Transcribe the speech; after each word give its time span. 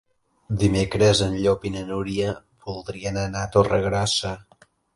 Dimecres 0.61 1.21
en 1.25 1.35
Llop 1.43 1.67
i 1.69 1.73
na 1.75 1.85
Núria 1.91 2.33
voldrien 2.71 3.23
anar 3.27 3.45
a 3.47 3.53
Torregrossa. 3.59 4.37